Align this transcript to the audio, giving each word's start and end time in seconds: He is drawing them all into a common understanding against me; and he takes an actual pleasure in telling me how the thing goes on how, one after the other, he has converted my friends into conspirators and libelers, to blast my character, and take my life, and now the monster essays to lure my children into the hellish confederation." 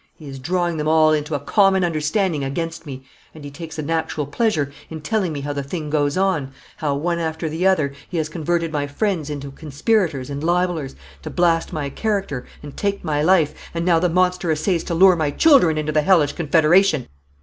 He 0.15 0.27
is 0.27 0.39
drawing 0.39 0.77
them 0.77 0.87
all 0.87 1.13
into 1.13 1.35
a 1.35 1.39
common 1.39 1.83
understanding 1.83 2.43
against 2.43 2.87
me; 2.87 3.03
and 3.35 3.43
he 3.45 3.51
takes 3.51 3.77
an 3.77 3.91
actual 3.91 4.25
pleasure 4.25 4.71
in 4.89 5.01
telling 5.01 5.31
me 5.31 5.41
how 5.41 5.53
the 5.53 5.61
thing 5.61 5.91
goes 5.91 6.17
on 6.17 6.51
how, 6.77 6.95
one 6.95 7.19
after 7.19 7.47
the 7.47 7.67
other, 7.67 7.93
he 8.09 8.17
has 8.17 8.27
converted 8.27 8.71
my 8.73 8.87
friends 8.87 9.29
into 9.29 9.51
conspirators 9.51 10.31
and 10.31 10.41
libelers, 10.43 10.95
to 11.21 11.29
blast 11.29 11.71
my 11.71 11.91
character, 11.91 12.47
and 12.63 12.75
take 12.75 13.03
my 13.03 13.21
life, 13.21 13.53
and 13.75 13.85
now 13.85 13.99
the 13.99 14.09
monster 14.09 14.49
essays 14.49 14.83
to 14.85 14.95
lure 14.95 15.15
my 15.15 15.29
children 15.29 15.77
into 15.77 15.91
the 15.91 16.01
hellish 16.01 16.33
confederation." 16.33 17.07